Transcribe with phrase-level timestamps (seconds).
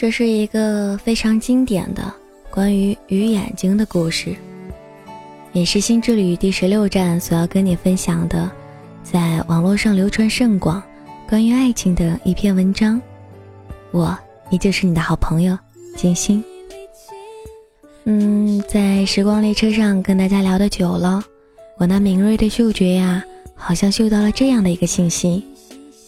[0.00, 2.10] 这是一个非常经典的
[2.50, 4.34] 关于鱼眼睛的故事，
[5.52, 8.50] 也是《新之旅》第十六站所要跟你分享的，
[9.02, 10.82] 在网络上流传甚广
[11.28, 12.98] 关于爱情的一篇文章。
[13.90, 14.18] 我
[14.48, 15.58] 依旧是你的好朋友
[15.94, 16.42] 金星。
[18.04, 21.22] 嗯，在时光列车上跟大家聊的久了，
[21.76, 23.22] 我那敏锐的嗅觉呀，
[23.54, 25.44] 好像嗅到了这样的一个信息，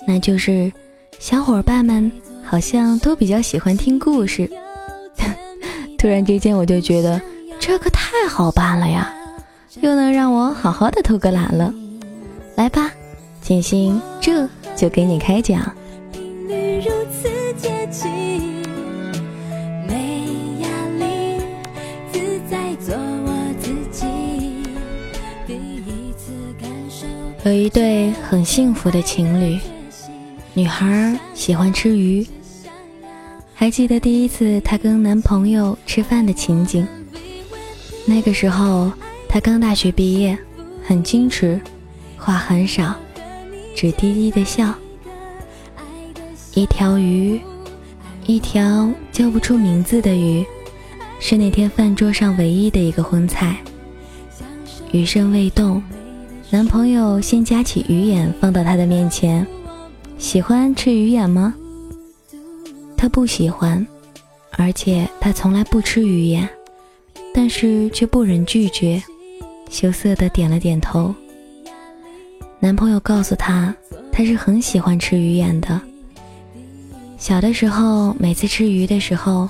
[0.09, 0.73] 那就是
[1.19, 2.11] 小伙伴们。
[2.53, 4.47] 好像都比较喜欢听故事，
[5.97, 7.19] 突然之间我就觉得
[7.59, 9.11] 这可太好办了呀，
[9.81, 11.73] 又能让我好好的偷个懒了。
[12.55, 12.93] 来吧，
[13.41, 15.63] 锦心这就给你开讲。
[27.45, 29.59] 有一对很幸福的情侣，
[30.53, 32.27] 女孩喜欢吃鱼。
[33.63, 36.85] 还记得第一次她跟男朋友吃饭的情景。
[38.05, 38.91] 那个时候
[39.29, 40.37] 她刚大学毕业，
[40.83, 41.61] 很矜持，
[42.17, 42.93] 话很少，
[43.77, 44.75] 只低低的笑。
[46.55, 47.41] 一条鱼，
[48.27, 50.45] 一条叫不出名字的鱼，
[51.21, 53.57] 是那天饭桌上唯一的一个荤菜。
[54.91, 55.81] 鱼身未动，
[56.51, 59.47] 男朋友先夹起鱼眼放到她的面前。
[60.19, 61.55] 喜欢吃鱼眼吗？
[63.03, 63.85] 他不喜欢，
[64.53, 66.49] 而且他从来不吃鱼眼，
[67.35, 69.03] 但是却不忍拒绝，
[69.69, 71.13] 羞涩的点了点头。
[72.61, 73.75] 男朋友告诉她，
[74.13, 75.81] 他是很喜欢吃鱼眼的。
[77.19, 79.49] 小的时候，每次吃鱼的时候，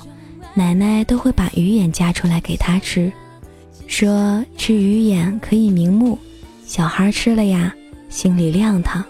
[0.55, 3.13] 奶奶都会把鱼眼夹出来给他吃，
[3.85, 6.17] 说吃鱼眼可以明目，
[6.65, 7.71] 小孩吃了呀，
[8.09, 9.05] 心里亮堂。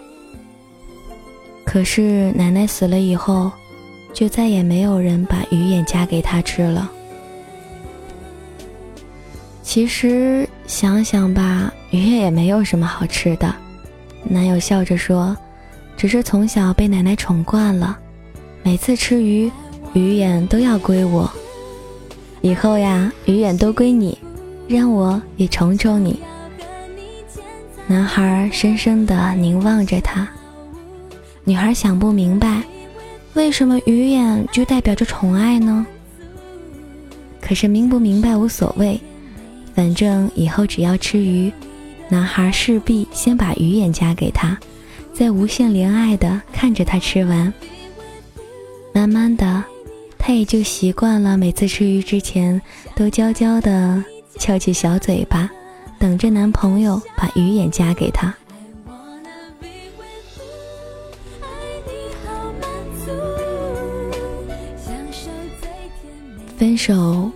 [1.64, 3.50] 可是奶奶死了以后。
[4.14, 6.90] 就再也没有人把鱼眼夹给他吃了。
[9.62, 13.52] 其实想想吧，鱼眼也没有什么好吃的。
[14.22, 15.36] 男友笑着说
[15.98, 17.98] ：“只是从小被奶奶宠惯了，
[18.62, 19.50] 每次吃鱼，
[19.92, 21.28] 鱼眼都要归我。
[22.40, 24.16] 以后呀，鱼眼都归你，
[24.68, 26.20] 让我也宠宠你。”
[27.88, 30.28] 男孩深深的凝望着她，
[31.42, 32.62] 女孩想不明白。
[33.34, 35.84] 为什么鱼眼就代表着宠爱呢？
[37.40, 38.98] 可是明不明白无所谓，
[39.74, 41.52] 反正以后只要吃鱼，
[42.08, 44.56] 男孩势必先把鱼眼夹给他，
[45.12, 47.52] 再无限怜爱的看着他吃完。
[48.92, 49.64] 慢慢的，
[50.16, 52.60] 他也就习惯了每次吃鱼之前
[52.94, 54.02] 都娇娇的
[54.38, 55.50] 翘起小嘴巴，
[55.98, 58.32] 等着男朋友把鱼眼夹给他。
[66.56, 67.30] 分手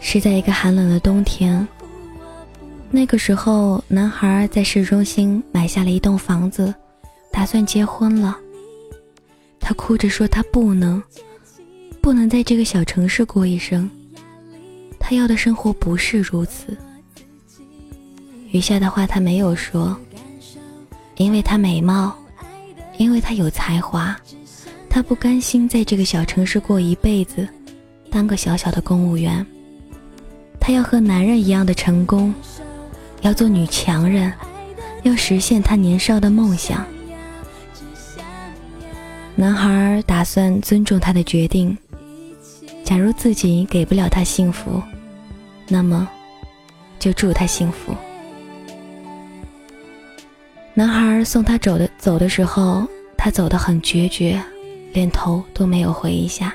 [0.00, 1.66] 是在一个寒冷的冬天。
[2.90, 6.74] 那个时候，男孩在市中心买下了一栋房子，
[7.30, 8.36] 打算结婚了。
[9.60, 11.02] 他哭着说：“他不能，
[12.00, 13.88] 不能在这个小城市过一生。
[14.98, 16.76] 他要的生活不是如此。”
[18.50, 19.94] 余下的话他没有说，
[21.16, 22.16] 因为他美貌，
[22.96, 24.16] 因为他有才华，
[24.88, 27.46] 他不甘心在这个小城市过一辈子。
[28.10, 29.44] 当个小小的公务员，
[30.58, 32.34] 她要和男人一样的成功，
[33.20, 34.32] 要做女强人，
[35.02, 36.84] 要实现她年少的梦想。
[39.34, 41.76] 男孩打算尊重她的决定。
[42.84, 44.82] 假如自己给不了她幸福，
[45.68, 46.08] 那么
[46.98, 47.94] 就祝她幸福。
[50.74, 52.86] 男孩送她走的走的时候，
[53.16, 54.40] 他走得很决绝，
[54.92, 56.54] 连头都没有回一下。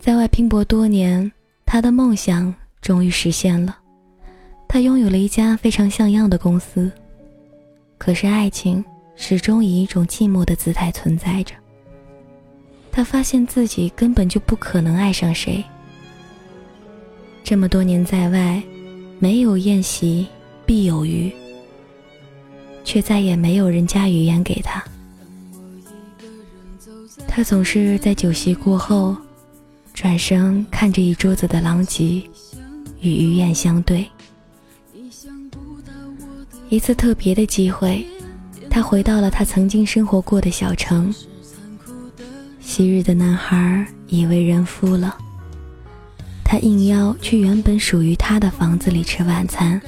[0.00, 1.30] 在外拼搏多年，
[1.66, 3.76] 他的梦想终于实现了。
[4.66, 6.90] 他拥有了一家非常像样的公司。
[7.98, 8.82] 可是爱情
[9.14, 11.54] 始终以一种寂寞的姿态存在着。
[12.90, 15.62] 他发现自己根本就不可能爱上谁。
[17.44, 18.62] 这么多年在外，
[19.18, 20.26] 没有宴席
[20.64, 21.30] 必有鱼，
[22.84, 24.82] 却再也没有人家语言给他。
[27.28, 29.14] 他总是在酒席过后。
[30.00, 32.22] 转身看着一桌子的狼藉，
[33.02, 34.08] 与鱼眼相对。
[36.70, 38.02] 一次特别的机会，
[38.70, 41.14] 他回到了他曾经生活过的小城。
[42.62, 45.14] 昔日的男孩已为人夫了，
[46.42, 49.78] 他应邀去原本属于他的房子里吃晚餐。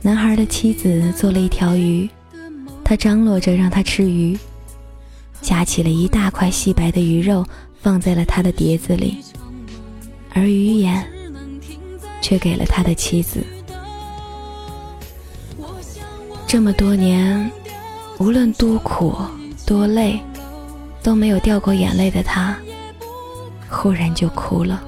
[0.00, 2.10] 男孩的妻子做了一条鱼，
[2.82, 4.36] 他张罗着让他吃鱼，
[5.40, 7.46] 夹起了一大块细白的鱼肉。
[7.82, 9.18] 放在了他的碟子里，
[10.32, 11.04] 而鱼眼
[12.20, 13.44] 却给了他的妻子。
[16.46, 17.50] 这么多年，
[18.18, 19.16] 无论多苦
[19.66, 20.20] 多累，
[21.02, 22.56] 都没有掉过眼泪的他，
[23.68, 24.80] 忽然就哭了。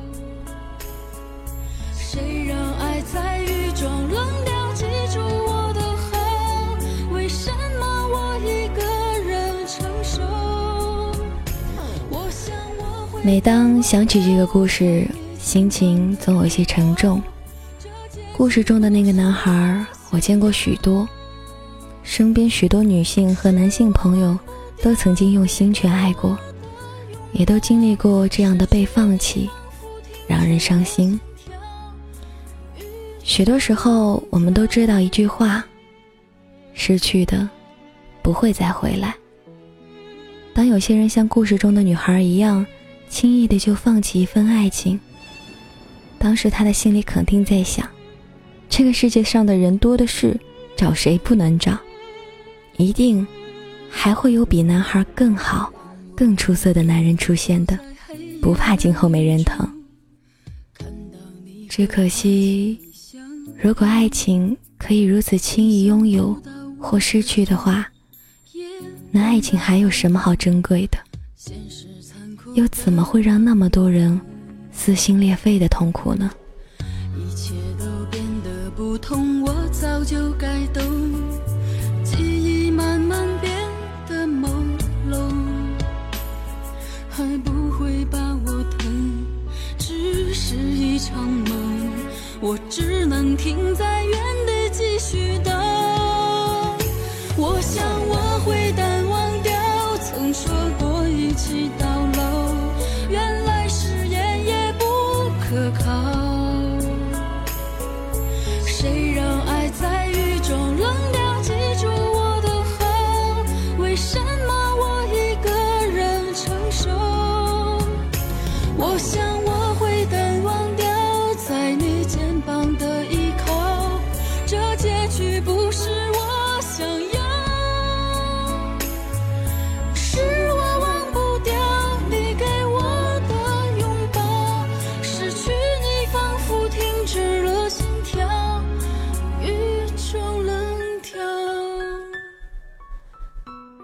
[13.25, 17.23] 每当想起这个故事，心情总有些沉重。
[18.37, 21.09] 故事中的那个男孩，我见过许多，
[22.03, 24.39] 身边许多女性和男性朋友
[24.83, 26.39] 都曾经用心去爱过，
[27.33, 29.49] 也都经历过这样的被放弃，
[30.27, 31.19] 让人伤心。
[33.23, 35.65] 许多时候，我们都知道一句话：
[36.75, 37.49] 失去的
[38.21, 39.15] 不会再回来。
[40.53, 42.65] 当有些人像故事中的女孩一样，
[43.09, 44.99] 轻易的就放弃一份爱情。
[46.19, 47.89] 当时他的心里肯定在想：
[48.69, 50.39] 这个世界上的人多的是，
[50.77, 51.79] 找谁不能找？
[52.77, 53.27] 一定
[53.89, 55.73] 还会有比男孩更好、
[56.17, 57.79] 更出色的男人出现的，
[58.41, 59.69] 不怕今后没人疼。
[61.69, 62.81] 只可惜，
[63.61, 66.41] 如果爱情可以如此轻易拥有
[66.79, 67.89] 或失去的话，
[69.11, 70.99] 那爱情还有什么好珍贵的？
[72.55, 74.21] 又怎么会让那么多人
[74.71, 76.31] 撕心裂肺的痛苦呢？
[77.17, 80.83] 一切都变得不同，我早就该懂。
[82.05, 83.53] 记忆慢慢变
[84.09, 84.49] 得朦
[85.11, 85.33] 胧，
[87.11, 89.27] 还不会把我疼，
[89.77, 91.91] 只是一场梦。
[92.41, 94.13] 我只能停在原
[94.47, 95.53] 地继续等。
[97.37, 98.17] 我想我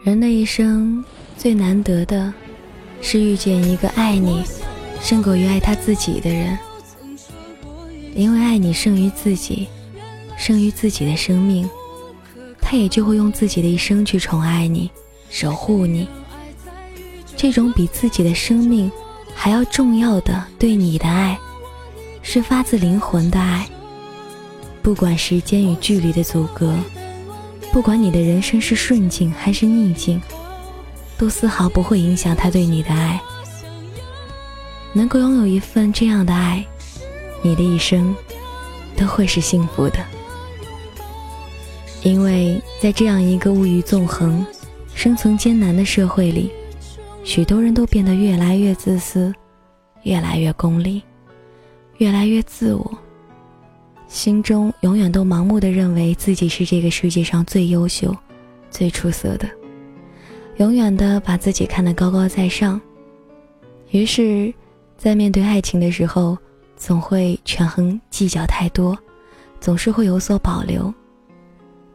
[0.02, 1.04] 人的一生
[1.36, 2.32] 最难得的，
[3.02, 4.42] 是遇见一个爱你
[5.02, 6.58] 胜过于爱他自己的人。
[8.14, 9.68] 因为爱你胜于自己，
[10.38, 11.68] 胜于自己的生命，
[12.62, 14.90] 他也就会用自己的一生去宠爱你，
[15.28, 16.08] 守护你。
[17.36, 18.90] 这种比自己的生命
[19.34, 21.38] 还要重要的对你的爱，
[22.22, 23.68] 是发自灵魂的爱。
[24.80, 26.74] 不管时间与距离的阻隔。
[27.72, 30.20] 不管你的人生是顺境还是逆境，
[31.16, 33.20] 都丝毫不会影响他对你的爱。
[34.92, 36.64] 能够拥有一份这样的爱，
[37.42, 38.14] 你的一生
[38.96, 39.98] 都会是幸福的。
[42.02, 44.44] 因为在这样一个物欲纵横、
[44.94, 46.50] 生存艰难的社会里，
[47.22, 49.32] 许多人都变得越来越自私，
[50.02, 51.02] 越来越功利，
[51.98, 52.98] 越来越自我。
[54.10, 58.14] 心中永远都盲目的认为自己是这个世界上最优秀、
[58.68, 59.48] 最出色的，
[60.56, 62.78] 永远的把自己看得高高在上，
[63.90, 64.52] 于是，
[64.98, 66.36] 在面对爱情的时候，
[66.76, 68.98] 总会权衡计较太多，
[69.60, 70.92] 总是会有所保留。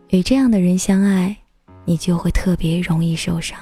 [0.08, 1.36] 与这样的人相爱，
[1.84, 3.60] 你就会特别容易受伤，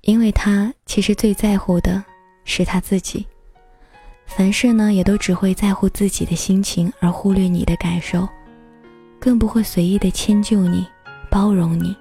[0.00, 2.02] 因为他其实最在乎的
[2.46, 3.26] 是他自己。
[4.36, 8.26] 凡事呢，也都只会在乎自己的心情，而忽略你的感受，
[9.18, 10.86] 更不会随意的迁就你、
[11.28, 11.94] 包容你，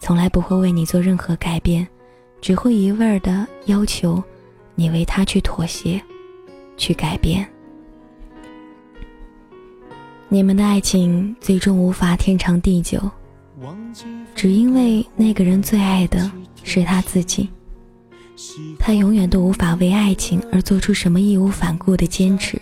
[0.00, 1.86] 从来不会为你做任何改变，
[2.40, 4.22] 只会一味儿的要求
[4.74, 6.00] 你为他去妥协、
[6.76, 7.46] 去改变。
[10.28, 12.98] 你们的爱情最终无法天长地久，
[14.34, 16.30] 只因为那个人最爱的
[16.62, 17.46] 是他自己。
[18.78, 22.60] 他永远都无法为爱情而做出什么义无反顾的坚持，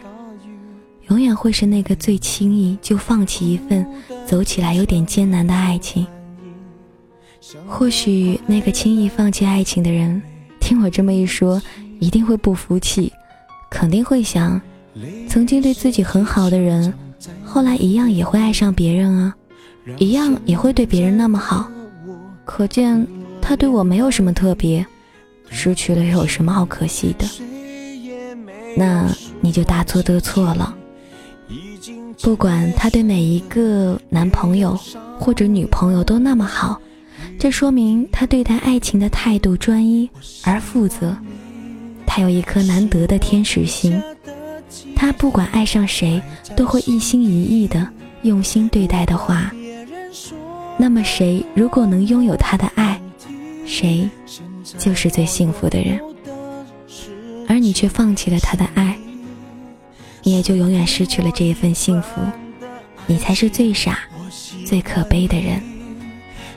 [1.08, 3.86] 永远会是那个最轻易就放弃一份
[4.26, 6.06] 走起来有点艰难的爱情。
[7.66, 10.20] 或许那个轻易放弃爱情的人，
[10.60, 11.62] 听我这么一说，
[12.00, 13.12] 一定会不服气，
[13.70, 14.60] 肯定会想：
[15.28, 16.92] 曾经对自己很好的人，
[17.44, 19.34] 后来一样也会爱上别人啊，
[19.98, 21.70] 一样也会对别人那么好，
[22.44, 23.06] 可见
[23.40, 24.84] 他对我没有什么特别。
[25.50, 27.26] 失去了有什么好可惜的？
[28.76, 29.08] 那
[29.40, 30.74] 你就大错特错了。
[32.22, 34.78] 不管他对每一个男朋友
[35.18, 36.80] 或者女朋友都那么好，
[37.38, 40.08] 这说明他对待爱情的态度专一
[40.44, 41.16] 而负责。
[42.06, 44.00] 他有一颗难得的天使心，
[44.96, 46.20] 他不管爱上谁
[46.56, 47.86] 都会一心一意的
[48.22, 49.52] 用心对待的话，
[50.76, 53.00] 那么谁如果能拥有他的爱，
[53.64, 54.08] 谁
[54.76, 56.00] 就是最幸福的人。
[57.48, 58.98] 而你却放弃了他的爱。
[60.24, 62.20] 你也就永远失去了这一份幸福，
[63.06, 64.00] 你才是最傻、
[64.66, 65.62] 最可悲的人。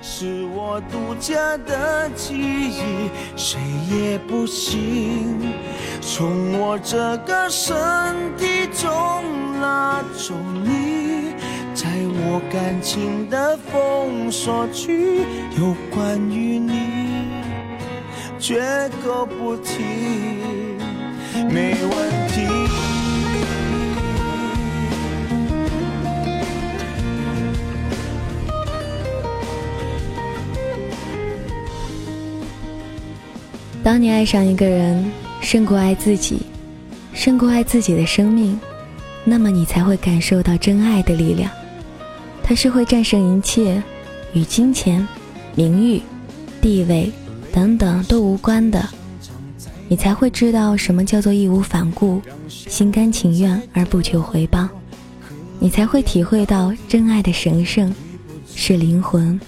[0.01, 5.39] 是我独家的记忆，谁也不行
[6.01, 7.74] 从我这个身
[8.38, 8.89] 体中
[9.62, 10.34] 拉走
[10.65, 11.32] 你，
[11.74, 15.22] 在我感情的封锁区，
[15.58, 17.11] 有关于你
[18.41, 18.60] 绝
[19.03, 19.83] 口不提，
[21.51, 22.41] 没问题。
[33.83, 36.41] 当你爱上一个人，胜过爱自己，
[37.13, 38.60] 胜过爱自己的生命，
[39.24, 41.51] 那么你才会感受到真爱的力量。
[42.41, 43.83] 它是会战胜一切，
[44.33, 45.07] 与金钱、
[45.53, 46.01] 名誉、
[46.60, 47.12] 地位
[47.53, 48.88] 等等都无关的。
[49.88, 54.70] 你才会知道什么叫做义无反顾、心甘情愿而不求回报。
[55.60, 57.93] 你才会体会到真爱的神圣，
[58.55, 59.39] 是灵魂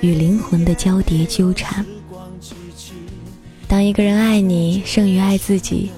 [0.00, 1.84] 与灵魂的交叠纠缠。
[3.68, 5.90] 当一个人爱你胜于爱自己，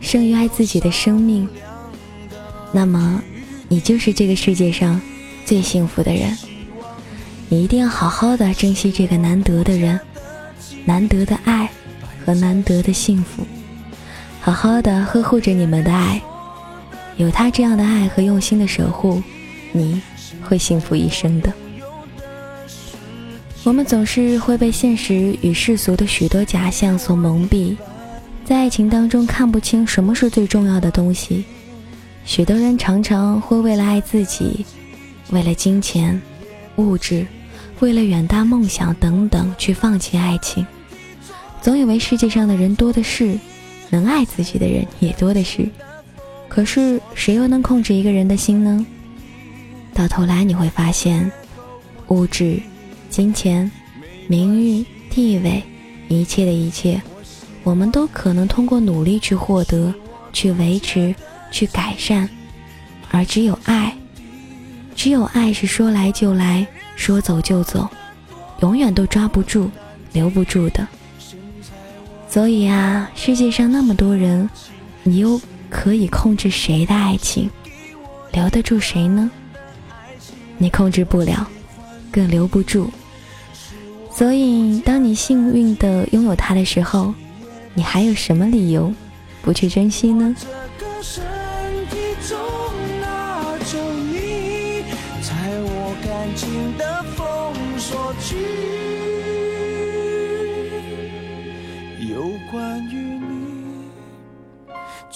[0.00, 1.46] 胜于爱自己的生命，
[2.72, 3.22] 那么
[3.68, 4.98] 你就是这个世界上
[5.44, 6.38] 最幸福的人。
[7.50, 10.00] 你一定要好好的珍惜这个难得的人、
[10.84, 11.70] 难得的爱
[12.24, 13.46] 和难得的幸福，
[14.40, 16.20] 好好的呵护着你们的爱。
[17.16, 19.22] 有他这样的爱和用心的守护，
[19.72, 20.00] 你
[20.42, 21.52] 会幸福一生的。
[23.64, 27.76] 我们总是会被现实与世俗的许多假象所蒙蔽，
[28.44, 31.44] 在爱情当中看不清什么是最重要的东西。
[32.24, 34.64] 许多人常常会为了爱自己，
[35.30, 36.20] 为了金钱、
[36.76, 37.26] 物质，
[37.82, 40.64] 为了远大梦想等等去放弃爱情，
[41.60, 43.36] 总以为世界上的人多的是，
[43.90, 45.68] 能爱自己的人也多的是。
[46.48, 48.86] 可是谁又能控制一个人的心呢？
[49.92, 51.28] 到头来你会发现，
[52.06, 52.60] 物质。
[53.10, 53.68] 金钱、
[54.28, 55.60] 名誉、地位，
[56.08, 57.02] 一切的一切，
[57.64, 59.92] 我们都可能通过努力去获得、
[60.32, 61.12] 去维持、
[61.50, 62.26] 去改善，
[63.10, 63.94] 而只有爱，
[64.94, 67.88] 只有爱是说来就来，说走就走，
[68.60, 69.70] 永远都抓不住、
[70.12, 70.86] 留不住的。
[72.28, 74.48] 所以啊，世界上那么多人，
[75.02, 77.50] 你又可以控制谁的爱情？
[78.32, 79.30] 留得住谁呢？
[80.56, 81.46] 你控制不了，
[82.10, 82.90] 更留不住。
[84.10, 87.12] 所以，当你幸运的拥有它的时候，
[87.74, 88.92] 你还有什么理由
[89.42, 90.34] 不去珍惜呢？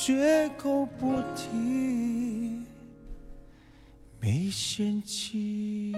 [0.06, 2.62] 绝口不提，
[4.20, 5.92] 没嫌弃。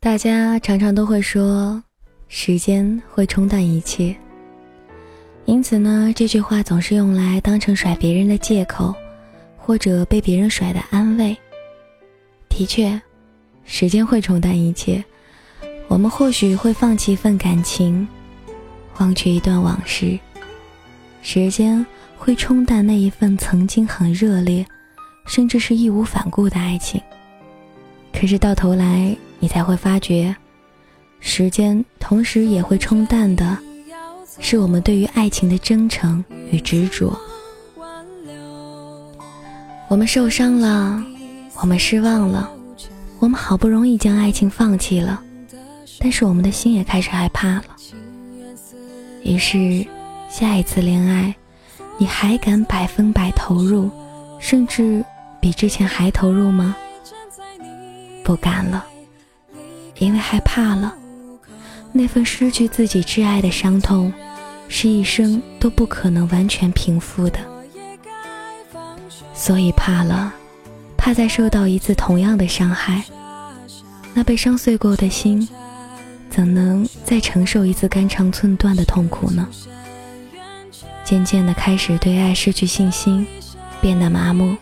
[0.00, 1.80] 大家常常都会说，
[2.26, 4.16] 时间会冲淡一切。
[5.46, 8.94] 因此呢，这句话总是用来当成甩别人的借口，
[9.58, 11.36] 或者被别人甩的安慰。
[12.48, 13.00] 的确，
[13.64, 15.04] 时间会冲淡一切。
[15.86, 18.08] 我们或许会放弃一份感情，
[18.98, 20.18] 忘却一段往事。
[21.20, 21.84] 时间
[22.16, 24.64] 会冲淡那一份曾经很热烈，
[25.26, 27.00] 甚至是义无反顾的爱情。
[28.12, 30.34] 可是到头来，你才会发觉，
[31.20, 33.58] 时间同时也会冲淡的，
[34.40, 37.18] 是我们对于爱情的真诚与执着。
[39.88, 41.02] 我们受伤了，
[41.60, 42.50] 我们失望了，
[43.18, 45.22] 我们好不容易将爱情放弃了，
[45.98, 47.64] 但是我们的心也开始害怕了。
[49.22, 49.86] 于是，
[50.28, 51.34] 下一次恋爱，
[51.96, 53.90] 你还敢百分百投入，
[54.38, 55.04] 甚至
[55.40, 56.74] 比之前还投入吗？
[58.24, 58.84] 不敢了。
[59.98, 60.92] 因为害怕了，
[61.96, 64.12] 那份失去自己挚爱的伤痛，
[64.66, 67.38] 是一生都不可能完全平复的。
[69.32, 70.34] 所以怕了，
[70.96, 73.04] 怕再受到一次同样的伤害，
[74.12, 75.48] 那被伤碎过的心，
[76.28, 79.46] 怎能再承受一次肝肠寸断的痛苦呢？
[81.04, 83.24] 渐渐的开始对爱失去信心，
[83.80, 84.56] 变得麻木。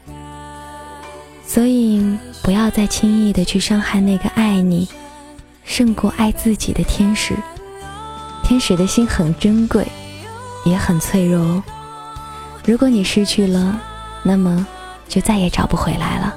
[1.47, 4.87] 所以不要再轻易的去伤害那个爱你，
[5.65, 7.35] 胜过爱自己的天使。
[8.43, 9.87] 天使的心很珍贵，
[10.65, 11.63] 也很脆弱哦。
[12.65, 13.81] 如果你失去了，
[14.23, 14.67] 那么
[15.09, 16.35] 就再也找不回来了。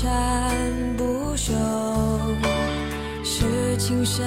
[0.00, 0.54] 缠
[0.96, 1.52] 不休，
[3.24, 4.24] 是情深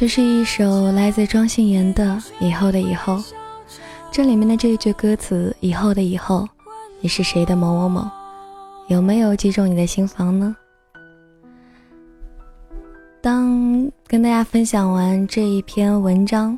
[0.00, 2.04] 这是一首来自庄心妍的
[2.38, 3.14] 《以后的以后》，
[4.12, 6.48] 这里面的这一句歌词“以后的以后，
[7.00, 8.08] 你是谁的某某某”，
[8.86, 10.54] 有没有击中你的心房呢？
[13.20, 16.56] 当跟大家分享完这一篇文章。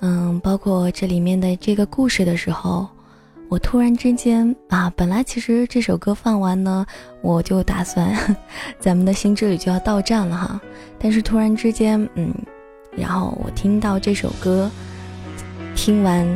[0.00, 2.88] 嗯，包括这里面的这个故事的时候，
[3.50, 6.86] 我突然之间啊，本来其实这首歌放完呢，
[7.20, 8.10] 我就打算
[8.80, 10.58] 咱们的新之旅就要到站了哈。
[10.98, 12.32] 但是突然之间，嗯，
[12.96, 14.70] 然后我听到这首歌，
[15.74, 16.26] 听完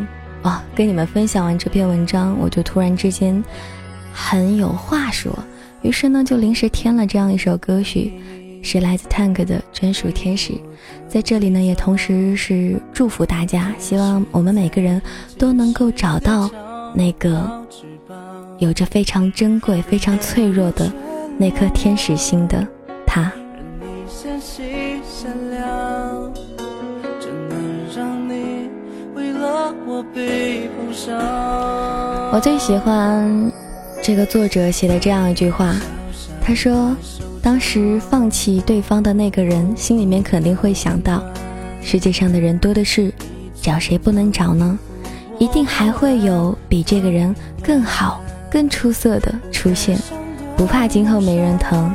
[0.43, 3.43] 啊，跟你们分享完这篇文章，我就突然之间
[4.13, 5.33] 很有话说，
[5.83, 8.13] 于是呢，就临时添了这样一首歌曲。
[8.67, 10.55] 是来自 Tank 的专属天使，
[11.07, 15.03] 在这里呢，也同时是祝福大家，希望我们每个人
[15.37, 16.51] 都能够找到
[16.95, 17.47] 那个
[18.57, 20.91] 有着非常珍贵、非常脆弱的
[21.37, 22.67] 那颗天使心的
[23.07, 23.31] 他。
[32.33, 33.53] 我最喜欢
[34.03, 35.75] 这个作者写的这样一句话，
[36.43, 36.95] 他说。
[37.43, 41.23] 当时放弃对方的那个人，心里面肯定会想到，
[41.83, 43.13] 世界上的人多的是，
[43.61, 44.79] 找谁不能找呢？
[45.39, 49.99] 一定还会有比这个人更好、更出色的出现，
[50.57, 51.95] 不怕今后没人疼。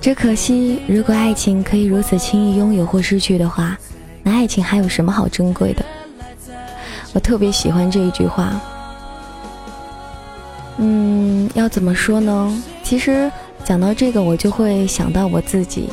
[0.00, 3.76] 只可惜，如果爱情可以如此轻易拥有或失去的话，
[4.22, 5.84] 那爱情还有什么好珍贵的？
[7.12, 8.60] 我特别喜欢这一句话。
[10.78, 12.62] 嗯，要怎么说呢？
[12.82, 13.30] 其实
[13.64, 15.88] 讲到这个，我就会想到我自己，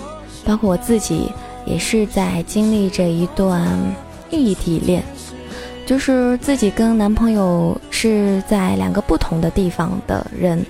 [0.45, 1.31] 包括我自己
[1.65, 3.67] 也是在经历着一段
[4.29, 5.03] 异地恋，
[5.85, 10.65] 就是自己跟男朋友是在两个不同的地方的人，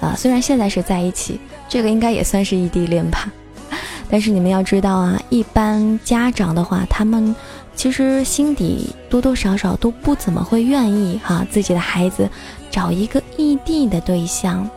[0.00, 3.30] 啊，虽然现在是在一起，这个应该也算是异地恋吧。
[4.10, 7.32] 但是你们要知道啊，一般家长的话，他们
[7.80, 12.28] 其实心底多多少少都不怎么会愿意哈自己的孩子
[12.70, 14.68] 找一个异地的对象。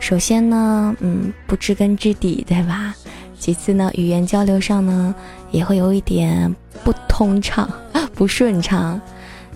[0.00, 2.94] 首先呢，嗯，不知根知底，对吧？
[3.38, 5.14] 其次呢，语言交流上呢
[5.50, 7.66] 也会有一点不通畅、
[8.14, 9.00] 不顺畅。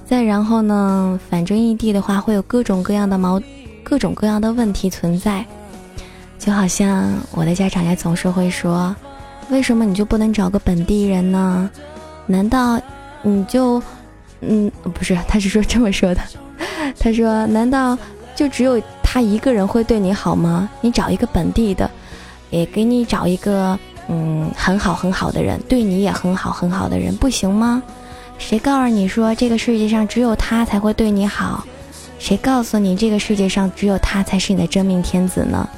[0.06, 3.38] 再然后呢，反正异地的话会有各种各样的矛、
[3.84, 5.44] 各种各样的问题存在。
[6.38, 8.96] 就好像我的家长也总是会说。
[9.50, 11.70] 为什么你就不能找个本地人呢？
[12.26, 12.80] 难道
[13.22, 13.82] 你就，
[14.40, 16.20] 嗯，不是，他是说这么说的。
[16.98, 17.96] 他说，难道
[18.34, 20.68] 就只有他一个人会对你好吗？
[20.80, 21.90] 你找一个本地的，
[22.50, 27.82] 也给你找一个，嗯，很好很好的人，对你也很好很好的人，不行吗？
[28.38, 31.64] 谁告诉你说这个世界上只有他才会对你好？
[32.18, 35.68] 谁告诉你这个世界上只有他才是你的真命天子呢？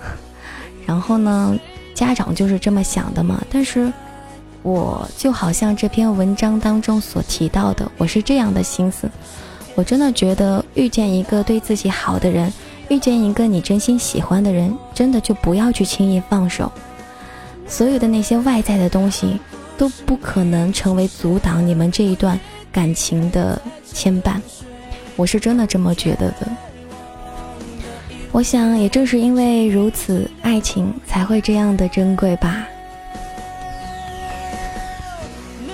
[0.86, 1.58] 然后呢？
[1.94, 3.92] 家长就是这么想的嘛，但是，
[4.62, 9.10] 我就好像这篇文章当中所提到的，我是这样的心思。
[9.74, 12.52] 我真的觉得遇见一个对自己好的人，
[12.88, 16.70] 遇见一个你真心喜欢的人，真的就不要去轻易放手。
[17.66, 19.40] 所有的那些外在的东西
[19.78, 22.38] 都不可能成为阻挡你们这一段
[22.70, 23.60] 感情的
[23.92, 24.40] 牵绊。
[25.16, 26.48] 我是真的这么觉得的。
[28.30, 32.66] 我想，也正是因为如此，爱情才会这样的珍贵吧。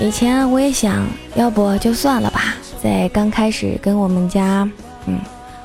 [0.00, 4.68] 以前我也想要不就算了吧，在刚开始跟我们家，
[5.06, 5.18] 嗯，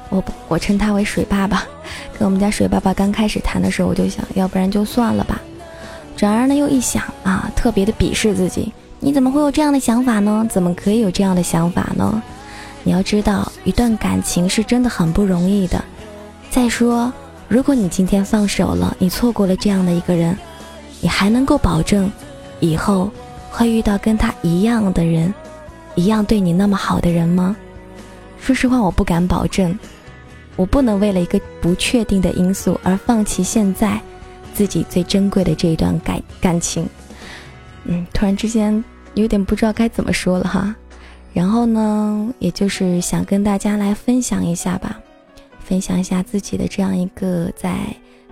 [0.10, 1.64] 我我称他为水爸爸，
[2.18, 5.40] 跟我们家水爸爸刚开始谈的时候，我就想要不然就算了吧。
[6.18, 10.46] 转而呢，又一想啊，特别的鄙视自己，你怎么会有这样的想法呢？
[10.50, 12.22] 怎么可以有这样的想法呢？
[12.84, 15.84] 你要知道，一段感情是真的很不容易的。
[16.50, 17.14] 再说，
[17.48, 20.36] 如果你今天放手了，你错过了这样的一个人，
[21.02, 22.12] 你还能够保证
[22.60, 23.12] 以后
[23.54, 25.32] 会遇到跟他一样的人，
[25.94, 27.56] 一样对你那么好的人吗？
[28.40, 29.78] 说实话，我不敢保证。
[30.56, 34.00] 我不能为了一个不确定的因素而放弃现在
[34.54, 36.88] 自己最珍贵的这一段感感情。
[37.86, 40.76] 嗯，突然之间有点不知道该怎么说了哈。
[41.32, 45.00] 然后呢，也就是想跟大家来分享一下吧。
[45.60, 47.76] 分享一下自己的这样一个在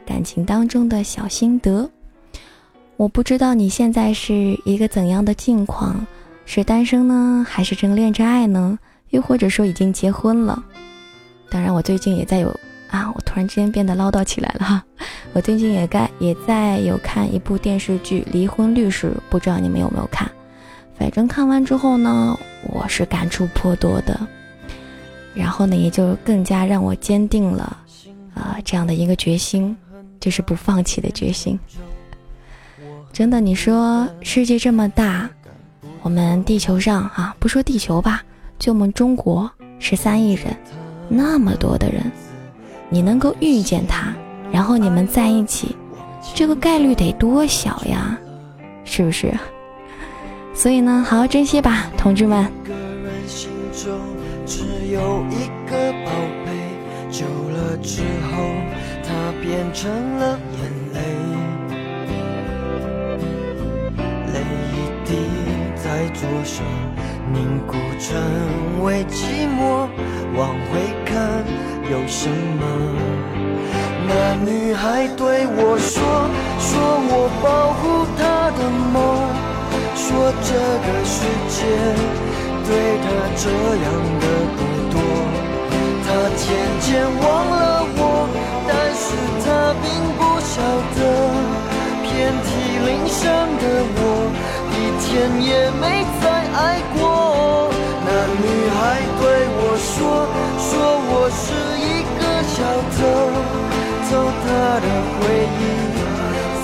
[0.06, 1.90] 感情当中的小心得。
[3.02, 6.06] 我不知道你现在是一个怎样的境况，
[6.46, 8.78] 是单身呢，还是正恋着爱呢？
[9.10, 10.64] 又或者说已经结婚了？
[11.50, 12.56] 当然，我最近也在有
[12.92, 14.84] 啊，我突然之间变得唠叨起来了哈。
[15.34, 20.30] 我最近也该也在有看一部电视剧《离婚律师》，不知道你们有没有看？
[20.96, 24.16] 反正看完之后呢，我是感触颇多的。
[25.34, 27.78] 然后呢，也就更加让我坚定了，
[28.36, 29.76] 啊，这样的一个决心，
[30.20, 31.60] 就是不放弃的决心。
[33.14, 35.30] 真的，你说世界这么大，
[36.02, 38.24] 我们地球上啊，不说地球吧，
[38.58, 40.56] 就我们中国十三亿人，
[41.10, 42.10] 那么多的人，
[42.90, 44.14] 你能够遇见他，
[44.52, 45.76] 然后你们在一起，
[46.34, 48.18] 这个概率得多小呀，
[48.86, 49.32] 是不是？
[50.54, 52.50] 所以呢，好好珍惜吧，同志们。
[54.46, 56.12] 只有一个宝
[56.46, 56.52] 贝，
[57.12, 58.44] 久了之后，
[59.04, 61.00] 它变成了眼，泪
[66.14, 66.64] 左手
[67.34, 69.88] 凝固成为寂寞。
[70.38, 71.44] 往回看
[71.92, 72.64] 有什么？
[74.08, 74.12] 那
[74.50, 76.02] 女孩对我说，
[76.60, 76.70] 说
[77.12, 78.22] 我保护她
[78.58, 78.60] 的
[78.94, 78.96] 梦，
[79.94, 80.06] 说
[80.42, 80.50] 这
[80.86, 81.16] 个世
[81.50, 81.56] 界
[82.66, 82.70] 对
[83.04, 83.44] 她这
[83.84, 83.86] 样
[84.20, 84.26] 的。
[84.56, 84.60] 不
[84.92, 84.96] 多。
[86.04, 86.44] 她渐
[86.80, 86.90] 渐
[87.22, 87.62] 忘了
[87.96, 88.00] 我，
[88.68, 89.04] 但是
[89.44, 89.46] 她
[89.82, 89.86] 并
[90.18, 90.54] 不晓
[90.96, 91.00] 得，
[92.04, 92.10] 遍
[92.44, 92.50] 体
[92.86, 93.22] 鳞伤
[93.60, 93.64] 的
[93.96, 94.00] 我，
[95.12, 95.84] 天也没
[96.24, 97.70] 再爱过。
[98.08, 98.80] 那女孩
[99.20, 99.24] 对
[99.60, 100.00] 我说，
[100.58, 100.72] 说
[101.12, 101.44] 我是
[101.84, 102.56] 一个小
[102.96, 102.98] 偷，
[104.08, 104.10] 偷
[104.42, 104.48] 她
[104.80, 105.20] 的回
[105.60, 105.62] 忆，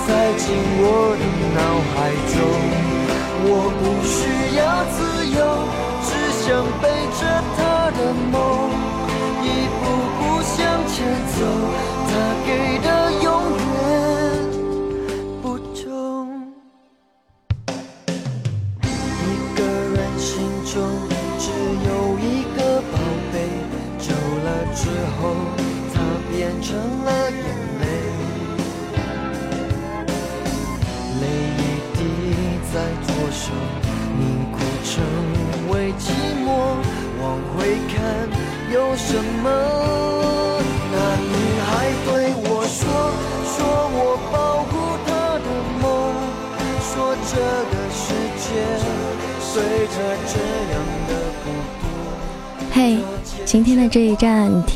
[0.00, 0.08] 塞
[0.38, 0.46] 进
[0.80, 0.82] 我
[1.20, 1.22] 的
[1.56, 1.60] 脑
[1.92, 1.96] 海
[2.32, 2.34] 中。
[3.44, 3.46] 我
[3.78, 4.16] 不需
[4.56, 4.60] 要
[4.96, 5.38] 自由，
[6.08, 6.08] 只
[6.40, 6.46] 想
[6.80, 6.84] 背
[7.20, 7.22] 着
[7.54, 7.58] 她
[7.92, 8.00] 的
[8.32, 8.57] 梦。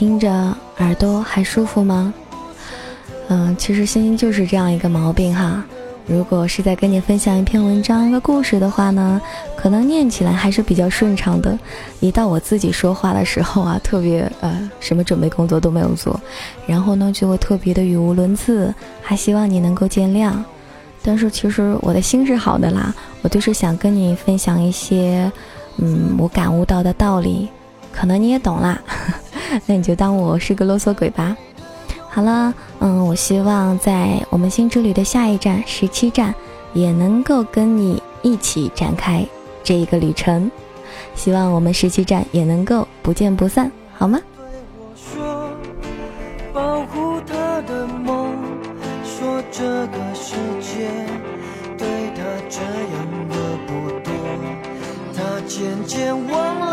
[0.02, 0.28] 听着
[0.78, 2.12] 耳朵还舒服吗？
[3.28, 5.62] 嗯，其实星星就是这样一个毛病哈。
[6.08, 9.22] 如果是在跟你分享一篇文章、一个故事的话呢，
[9.56, 11.56] 可能念起来还是比较顺畅的。
[12.00, 16.20] 一到我自己说话的时候啊，特别呃，什么准备工作都没有做，
[16.66, 20.32] 然后呢就会特别的语无伦次，还希望你能够见谅。
[21.00, 25.30] 但是其实我的心是好的啦，我就是想跟你分享一些，
[25.76, 27.48] 嗯，我感悟到的道理，
[27.92, 28.82] 可能你也懂啦，
[29.66, 31.36] 那你就当我是个啰嗦鬼吧。
[32.08, 36.34] 好了，嗯，我希望在我们新之旅的下一站十七站，
[36.74, 39.26] 也能够跟你一起展开
[39.64, 40.50] 这一个旅程。
[41.14, 44.20] 希望我们十七站也能够不见不散，好吗？
[46.52, 48.34] 保护他的梦，
[49.04, 50.90] 说这个世界
[51.78, 52.94] 对他这样
[53.30, 53.36] 的
[53.66, 53.72] 不
[54.04, 54.12] 多，
[55.16, 56.71] 他渐渐忘了